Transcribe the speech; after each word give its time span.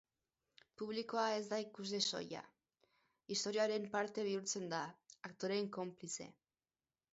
Publikoa 0.81 1.25
ez 1.39 1.43
da 1.51 1.59
ikusle 1.63 1.99
soila, 2.05 2.41
istorioaren 3.37 3.87
parte 3.97 4.27
bihurtzen 4.31 4.67
da, 4.75 4.83
aktoreen 5.33 5.73
konplize. 5.79 6.31